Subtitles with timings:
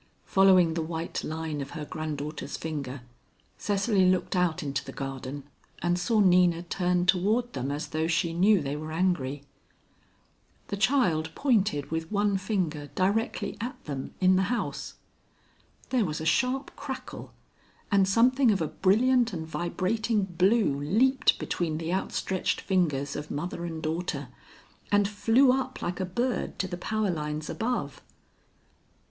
[0.25, 3.01] Following the white line of her granddaughter's finger,
[3.59, 5.43] Cecily looked out into the garden
[5.79, 9.43] and saw Nina turn toward them as though she knew they were angry.
[10.69, 14.95] The child pointed with one finger directly at them in the house.
[15.89, 17.31] There was a sharp crackle,
[17.91, 23.29] and something of a brilliant and vibrating blue leaped between the out stretched fingers of
[23.29, 24.29] mother and daughter,
[24.91, 28.01] and flew up like a bird to the power lines above.